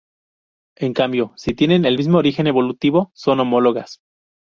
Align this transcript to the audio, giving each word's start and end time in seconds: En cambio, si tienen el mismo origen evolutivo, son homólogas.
En 0.77 0.93
cambio, 0.95 1.31
si 1.35 1.53
tienen 1.53 1.85
el 1.85 1.95
mismo 1.95 2.17
origen 2.17 2.47
evolutivo, 2.47 3.11
son 3.13 3.39
homólogas. 3.41 3.99